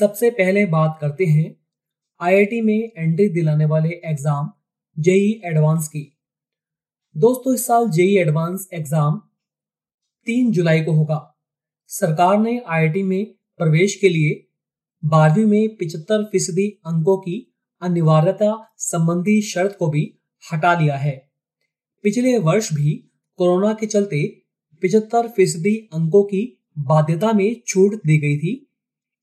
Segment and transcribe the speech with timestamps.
[0.00, 1.48] सबसे पहले बात करते हैं
[2.20, 4.48] आईआईटी में एंट्री दिलाने वाले एग्ज़ाम
[4.96, 6.00] जेई एडवांस की।
[7.16, 9.18] दोस्तों, इस साल जेई एडवांस एग्ज़ाम
[10.26, 11.18] तीन जुलाई को होगा।
[11.90, 13.24] सरकार ने आईआईटी में
[13.60, 14.30] प्रवेश के लिए
[15.02, 17.36] बारहवीं में पिचहत्तर फ़ीसदी अंकों की
[17.82, 20.06] अनिवार्यता संबंधी शर्त को भी
[20.42, 21.16] हटा लिया है।
[22.04, 22.94] पिछले वर्ष भी
[23.38, 24.24] कोरोना के चलते
[24.82, 26.42] पिचहत्तर फ़ीसदी अंकों की
[26.88, 28.56] बाध्यता में छूट दी गई थी।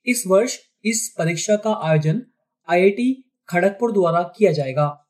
[0.07, 0.57] इस वर्ष
[0.89, 2.21] इस परीक्षा का आयोजन
[2.69, 5.07] आईआईटी खड़गपुर द्वारा किया जाएगा।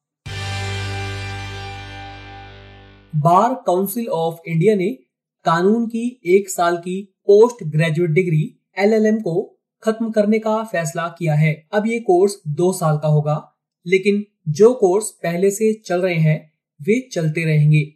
[3.16, 4.90] बार काउंसिल ऑफ़ इंडिया ने
[5.46, 11.34] कानून की एक साल की पोस्ट ग्रेजुएट डिग्री एलएलएम को खत्म करने का फैसला किया
[11.34, 16.16] है। अब ये कोर्स दो साल का होगा, लेकिन जो कोर्स पहले से चल रहे
[16.16, 17.94] हैं, वे चलते रहेंगे।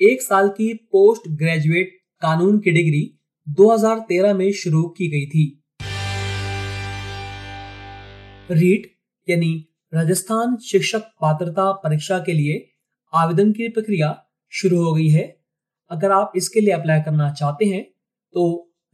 [0.00, 5.61] एक साल की पोस्ट ग्रेजुएट कानून की डिग्री 2013 में शुरू की गई थी।
[8.50, 8.86] रीट,
[9.28, 12.54] यानी राजस्थान शिक्षक पात्रता परीक्षा के लिए
[13.12, 14.08] आवेदन की प्रक्रिया
[14.52, 15.24] शुरू हो गई है।
[15.90, 17.82] अगर आप इसके लिए अप्लाई करना चाहते हैं
[18.34, 18.44] तो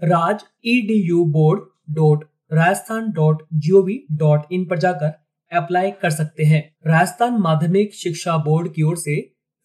[0.03, 5.13] Raj board Rajasthan dot G O V dot in पर जाकर
[5.53, 9.17] अप्लाई कर सकते हैं। राजस्थान माध्यमिक शिक्षा बोर्ड की ओर से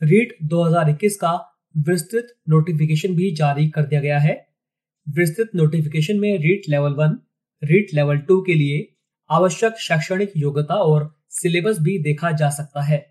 [0.02, 1.34] रीट 2021 का
[1.88, 4.36] विस्तृत नोटिफिकेशन भी जारी कर दिया गया है।
[5.08, 7.18] विस्तृत नोटिफिकेशन में REET level one
[7.62, 8.90] REET level two के लिए
[9.34, 13.06] आवश्यक शैक्षणिक योग्यता और सिलेबस भी देखा जा सकता है।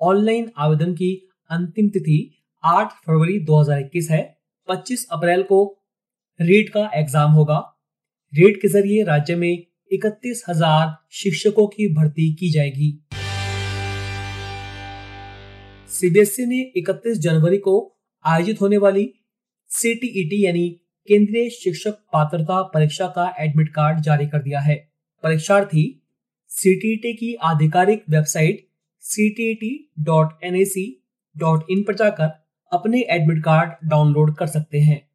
[0.00, 1.10] ऑनलाइन आवेदन की
[1.50, 2.18] अंतिम तिथि
[2.64, 4.22] 8 फरवरी 2021 है।
[4.68, 5.64] 25 अप्रैल को
[6.40, 7.58] रीट का एग्ज़ाम होगा।
[8.32, 9.52] रीट के ज़रिए राज्य में
[9.92, 12.92] इकतीस हज़ार शिक्षकों की भर्ती की जाएगी।
[15.90, 17.74] सीबीएसई ने 31 जनवरी को
[18.24, 19.08] आयोजित होने वाली
[19.70, 20.68] सीटीईटी यानी
[21.08, 24.91] केंद्रीय शिक्षक पात्रता परीक्षा का एडमिट कार्ड जारी कर दिया है।
[25.22, 26.02] परीक्षार्थी
[26.48, 28.68] सीटीईटी की आधिकारिक वेबसाइट
[29.02, 35.10] ctet.nac.in पर जाकर अपने एडमिट कार्ड डाउनलोड कर सकते हैं।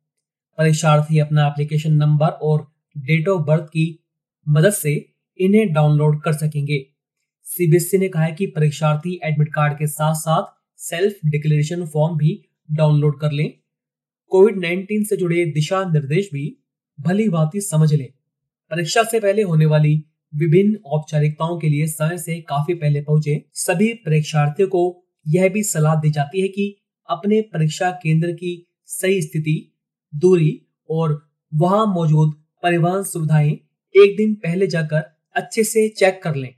[0.57, 4.05] परीक्षार्थी अपना एप्लीकेशन नंबर और डेट ऑफ़ बर्थ की
[4.49, 6.87] मदद से इन्हें डाउनलोड कर सकेंगे।
[7.43, 10.43] सीबीएसई ने कहा है कि परीक्षार्थी एडमिट कार्ड के साथ साथ
[10.77, 13.53] सेल्फ डिक्लेरेशन फॉर्म भी डाउनलोड कर लें।
[14.27, 16.57] कोविड 19 से जुड़े दिशा निर्देश भी
[16.99, 18.13] भली भांति समझ लें।
[18.71, 19.93] परीक्षा से पहले होने वाली
[20.33, 24.81] विभिन्न औपचारिकताओं के लिए समय से काफ़ी पहले पहुँचे सभी परीक्षार्थियों को
[25.27, 26.65] यह भी सलाह दी जाती है कि
[27.09, 28.51] अपने परीक्षा केंद्र की
[28.85, 29.73] सही स्थिति,
[30.13, 32.33] दूरी और वहाँ मौजूद
[32.63, 33.51] परिवहन सुविधाएँ
[33.95, 35.03] एक दिन पहले जाकर
[35.35, 36.53] अच्छे से चेक कर लें।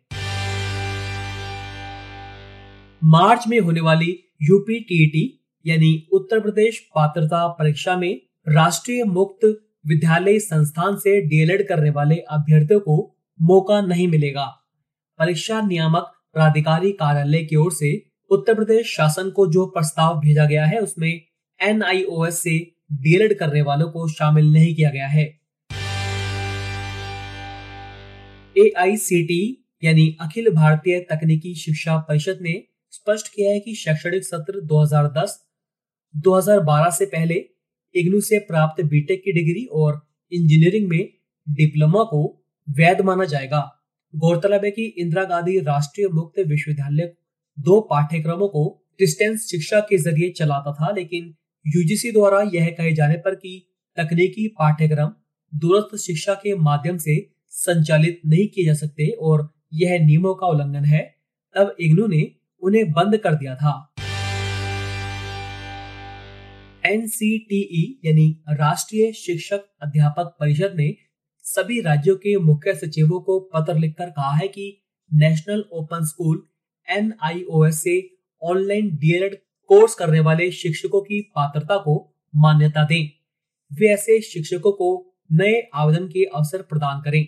[3.03, 4.11] मार्च में होने वाली
[4.41, 5.25] यूपी टीईटी,
[5.65, 9.45] यानी उत्तर प्रदेश पात्रता परीक्षा में राष्ट्रीय मुक्त
[9.87, 14.65] विद्यालय संस्थान से डीएलएड करने वाले अभ्यर्थियों को मौका नहीं मिलेगा।
[15.19, 20.65] परीक्षा नियामक प्राधिकारी कार्यालय की ओर से उत्तर प्रदेश शासन को जो प्रस्ताव भेजा गया
[20.65, 21.21] है, उसमें
[21.61, 25.39] एनआईओएस से डीएलएड करने वालों को शामिल नहीं किया गया है।
[28.57, 28.73] ए
[29.83, 37.05] यानी अखिल भारतीय तकनीकी शिक्षा परिषद ने स्पष्ट किया है कि शैक्षणिक सत्र 2010-2012 से
[37.05, 37.49] पहले
[37.95, 41.09] इग्नू से प्राप्त बीटेक की डिग्री और इंजीनियरिंग में
[41.47, 43.75] डिप्लोमा को वैध माना जाएगा।
[44.15, 47.13] गौरतलब है कि इंदिरा गांधी राष्ट्रीय मुक्त विश्वविद्यालय
[47.59, 51.35] दो पाठ्यक्रमों को डिस्टेंस शिक्षा के ज़रिए चलाता था, लेकिन
[51.67, 53.65] यूजीसी द्वारा यह कहे जाने पर कि
[53.97, 55.09] तकनीकी पाठ्यक्रम
[55.55, 60.85] दूरस्थ शिक्षा के माध्यम से संचालित नहीं किए जा सकते और यह नियमों का उल्लंघन
[60.85, 61.15] है।
[61.55, 62.31] तब इग्नू ने
[62.61, 63.88] उन्हें बंद कर दिया था।
[66.89, 70.95] एनसीटीई, यानी राष्ट्रीय शिक्षक अध्यापक परिषद ने
[71.43, 74.81] सभी राज्यों के मुख्य सचिवों को पत्र लिखकर कहा है कि
[75.13, 76.43] नेशनल ओपन स्कूल,
[76.89, 83.09] एनआईओएस से ऑनलाइन डीएलएड कोर्स करने वाले शिक्षकों की पात्रता को मान्यता दें।
[83.73, 87.27] वे ऐसे शिक्षकों को नए आवेदन के अवसर प्रदान करें।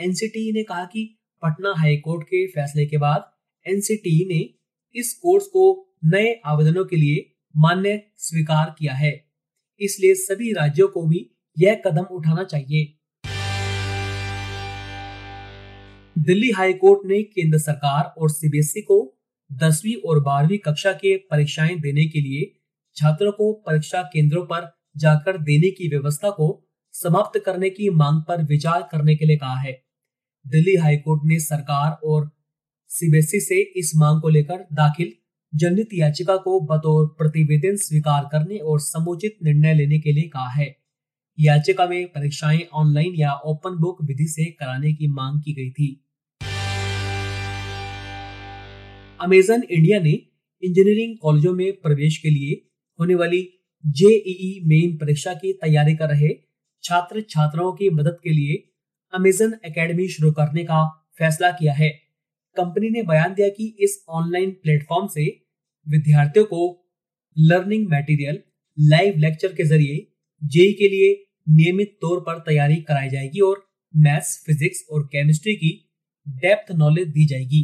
[0.00, 3.32] एनसीटीई ने कहा कि पटना हाईकोर्ट के फैसले के बाद
[3.66, 4.54] एनसीटीई ने
[4.94, 9.24] इस कोर्स को नए आवेदनों के लिए मान्य स्वीकार किया है।
[9.80, 12.98] इसलिए सभी राज्यों को भी यह कदम उठाना चाहिए।
[16.18, 19.18] दिल्ली हाई कोर्ट ने केंद्र सरकार और सीबीएसई को
[19.52, 22.60] दसवीं और बारहवीं कक्षा के परीक्षाएँ देने के लिए
[22.96, 28.42] छात्रों को परीक्षा केंद्रों पर जाकर देने की व्यवस्था को समाप्त करने की मांग पर
[28.42, 29.82] विचार करने के लिए कहा है।
[30.46, 32.30] दिल्ली हाईकोर्ट ने सरकार और
[32.88, 35.12] सीबीएसई से इस मांग को लेकर दाखिल
[35.54, 40.76] जनहित याचिका को बतौर प्रतिवेदन स्वीकार करने और समुचित निर्णय लेने के लिए कहा है।
[41.40, 46.06] याचिका में परीक्षाएँ ऑनलाइन या ओपन बुक विधि से कराने की मांग की गई थी।
[49.20, 50.12] अमेजन इंडिया ने
[50.62, 52.54] इंजीनियरिंग कॉलेजों में प्रवेश के लिए
[52.98, 53.42] होने वाली
[53.86, 56.28] जेईई मेन परीक्षा की तैयारी कर रहे
[56.84, 58.56] छात्र छात्राओं की मदद के लिए
[59.14, 60.84] अमेजन एकेडमी शुरू करने का
[61.18, 61.90] फैसला किया है।
[62.56, 65.41] कंपनी ने बयान दिया कि इस ऑनलाइन प्लेटफॉर्म से
[65.86, 66.88] विद्यार्थियों को
[67.38, 68.38] लर्निंग मटेरियल
[68.80, 69.96] लाइव लेक्चर के ज़रिए
[70.42, 71.12] जेई के लिए
[71.46, 73.64] नियमित तौर पर तैयारी कराई जाएगी और
[73.96, 75.70] मैथ्स फिजिक्स और केमिस्ट्री की
[76.26, 77.62] डेप्थ नॉलेज दी जाएगी।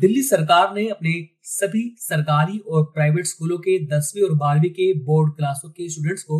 [0.00, 1.12] दिल्ली सरकार ने अपने
[1.42, 6.38] सभी सरकारी और प्राइवेट स्कूलों के दसवीं और बारहवीं के बोर्ड क्लासों के स्टूडेंट्स को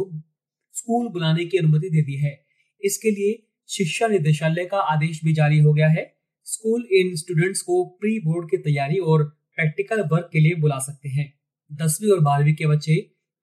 [0.74, 2.34] स्कूल बुलाने की अनुमति दे दी है।
[2.82, 7.84] इसके लिए शिक्षा निदेशालय का आदेश भी जारी हो गया है। स्कूल इन स्टूडेंट्स को
[8.00, 9.22] प्री बोर्ड की तैयारी और
[9.56, 11.26] प्रैक्टिकल वर्क के लिए बुला सकते हैं।
[11.70, 12.94] दसवीं और बारहवीं के बच्चे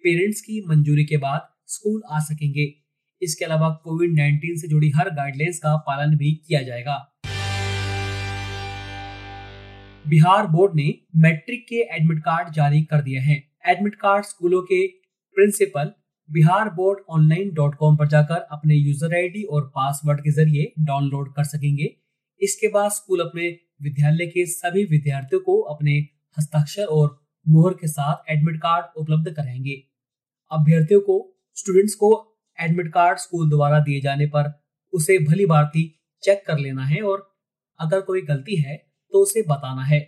[0.04, 2.66] पेरेंट्स की मंजूरी के बाद स्कूल आ सकेंगे।
[3.22, 6.98] इसके अलावा कोविड 19 से जुड़ी हर गाइडलाइंस का पालन भी किया जाएगा।
[10.06, 14.86] बिहार बोर्ड ने मैट्रिक के एडमिट कार्ड जारी कर दिए हैं। एडमिट कार्ड स्कूलों के
[15.38, 15.92] principal
[16.30, 21.34] Bihar board online dot com पर जाकर अपने यूज़र आईडी और पासवर्ड के ज़रिए डाउनलोड
[21.36, 21.96] कर सकेंगे।
[22.42, 23.48] इसके बाद स्कूल अपने
[23.82, 25.98] विद्यालय के सभी विद्यार्थियों को अपने
[26.38, 29.76] हस्ताक्षर और मोहर के साथ एडमिट कार्ड उपलब्ध कराएँगे।
[30.52, 31.16] अभ्यर्थियों को
[31.58, 32.12] स्टूडेंट्स को
[32.60, 34.52] एडमिट कार्ड स्कूल द्वारा दिए जाने पर
[34.94, 35.84] उसे भली भारती
[36.24, 37.28] चेक कर लेना है और
[37.80, 38.76] अगर कोई गलती है
[39.14, 40.00] तो उसे बताना है।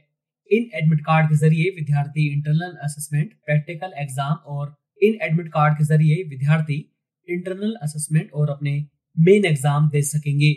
[0.52, 5.84] इन एडमिट कार्ड के ज़रिए विद्यार्थी इंटरनल असेसमेंट प्रैक्टिकल एग्ज़ाम और इन एडमिट कार्ड के
[5.86, 6.80] ज़रिए विद्यार्थी
[7.28, 8.80] इंटरनल असेसमेंट और अपने
[9.18, 10.54] मेन एग्ज़ाम दे सकेंगे।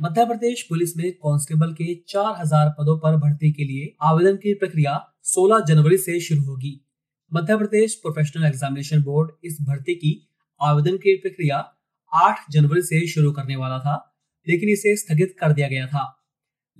[0.00, 5.14] मध्य प्रदेश पुलिस में कांस्टेबल के 4000 पदों पर भर्ती के लिए आवेदन की प्रक्रिया
[5.22, 6.88] 16 जनवरी से शुरू होगी।
[7.34, 10.28] Madhya Pradesh professional examination board इस भर्ती की
[10.60, 11.72] आवेदन की प्रक्रिया
[12.12, 14.14] 8 जनवरी से शुरू करने वाला था,
[14.48, 16.26] लेकिन इसे स्थगित कर दिया गया था।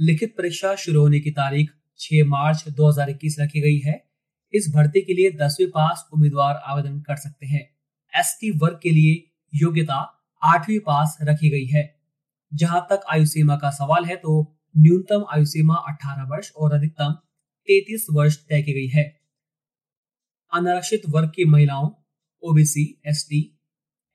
[0.01, 4.11] लिखित परीक्षा शुरू होने की तारीख 6 मार्च 2021 रखी गई है।
[4.55, 7.69] इस भर्ती के लिए दसवीं पास उम्मीदवार आवेदन कर सकते हैं।
[8.21, 11.96] एसटी वर्ग के लिए योग्यता आठवीं पास रखी गई है।
[12.55, 17.15] जहाँ तक आयु सीमा का सवाल है तो न्यूनतम आयु सीमा 18 वर्ष और अधिकतम
[17.69, 19.21] 33 वर्ष तय की गई है।
[20.53, 21.91] अनारक्षित वर्ग की महिलाओं
[22.43, 23.59] ओबीसी एसटी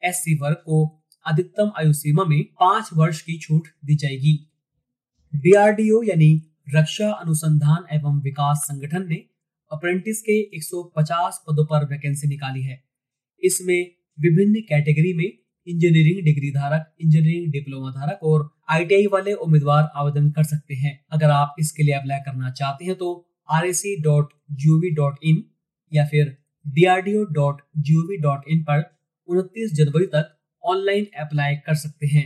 [0.04, 4.50] एससी वर्ग को अधिकतम आयु सीमा में पाँच वर्ष की छूट दी जाएगी।
[5.36, 6.31] डीआरडीओ यानी
[6.75, 9.25] रक्षा अनुसंधान एवं विकास संगठन ने
[9.72, 12.84] अप्रेंटिस के 150 पदों पर वैकेंसी निकाली है।
[13.44, 20.30] इसमें विभिन्न कैटेगरी में इंजीनियरिंग डिग्री धारक, इंजीनियरिंग डिप्लोमा धारक और आईटीआई वाले उम्मीदवार आवेदन
[20.31, 23.10] कर सकते हैं। अगर आप इसके लिए अप्लाई करना चाहते हैं तो
[23.50, 23.66] आर
[25.91, 28.82] या फिर drdo.gov.in पर
[29.30, 30.27] 29 जनवरी तक
[30.63, 32.25] ऑनलाइन अप्लाई कर सकते हैं।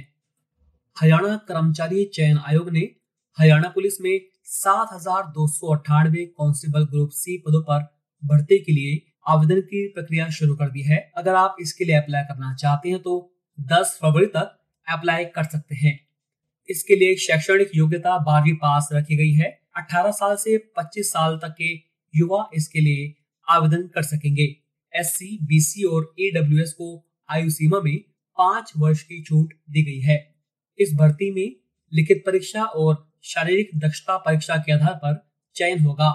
[0.98, 2.84] हरियाणा कर्मचारी चयन आयोग ने
[3.38, 4.16] हरियाणा पुलिस में
[4.46, 7.80] सात हज़ार दो सौ अट्ठानवे कांस्टेबल ग्रुप सी पदों पर
[8.24, 8.92] भर्ती के लिए
[9.28, 13.00] आवेदन की प्रक्रिया शुरू कर दी है। अगर आप इसके लिए अप्लाई करना चाहते हैं
[13.00, 13.14] तो
[13.60, 16.00] 10 फरवरी तक अप्लाई कर सकते हैं।
[16.70, 21.56] इसके लिए शैक्षणिक योग्यता बारहवीं पास रखी गई है। 18 साल से 25 साल तक
[21.58, 21.74] के
[22.14, 23.14] युवा इसके लिए
[23.48, 24.56] आवेदन कर सकेंगे।
[24.94, 26.90] एस सी बी सी और ए डब्ल्यू एस को
[27.30, 27.98] आयु सीमा में
[28.38, 30.18] पाँच वर्ष की छूट दी गई है।
[30.80, 31.56] इस भर्ती में
[31.94, 36.10] लिखित परीक्षा और शारीरिक दक्षता परीक्षा के आधार पर चयन होगा।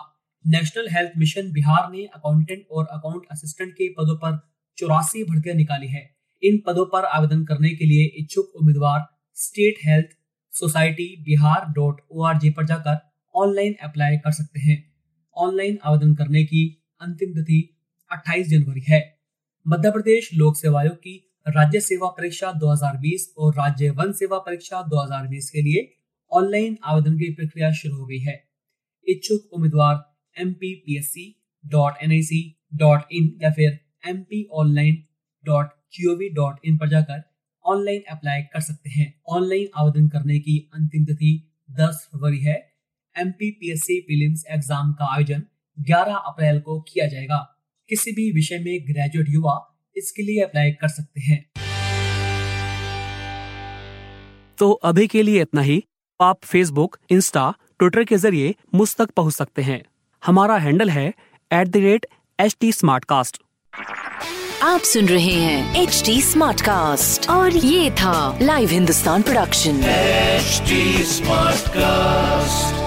[0.46, 4.38] नेशनल हेल्थ मिशन बिहार ने अकाउंटेंट और अकाउंट असिस्टेंट के पदों पर
[4.78, 10.06] चौरासी भर्तियाँ निकाली है। इन पदों पर आवेदन करने के लिए इच्छुक उम्मीदवार state health
[10.52, 12.98] society Bihar dot O R G पर जाकर
[13.34, 14.92] ऑनलाइन अप्लाई कर सकते हैं।
[15.36, 17.76] ऑनलाइन आवेदन करने की अंतिम तिथि
[18.10, 19.18] 28 जनवरी है।
[19.68, 24.82] मध्य प्रदेश लोक सेवा आयोग की राज्य सेवा परीक्षा 2020 और राज्य वन सेवा परीक्षा
[24.82, 25.94] 2020 के लिए
[26.32, 28.48] ऑनलाइन आवेदन की प्रक्रिया शुरू हो गई है।
[29.08, 30.09] इच्छुक उम्मीदवार
[33.12, 33.80] इन या फिर
[36.64, 37.22] इन पर जाकर
[37.64, 42.72] ऑनलाइन अप्लाई कर सकते हैं। ऑनलाइन आवेदन करने की अंतिम तिथि 10 फरवरी है।
[43.18, 45.42] M P P S C prelims exam का आयोजन
[45.78, 47.56] 11 अप्रैल को किया जाएगा।
[47.88, 51.50] किसी भी विषय में ग्रेजुएट युवा इसके लिए अप्लाई कर सकते हैं।
[54.58, 55.84] तो अभी के लिए इतना ही।
[56.20, 59.89] आप फेसबुक इंस्टा ट्विटर के ज़रिए मुझ तक पहुँच सकते हैं।
[60.22, 61.06] हमारा हैंडल है
[61.50, 62.06] at the rate
[62.38, 62.72] H T
[64.62, 70.62] आप सुन रहे हैं एच टी स्मार्ट कास्ट और ये था live Hindustan production H
[71.08, 72.79] smart Smartcast.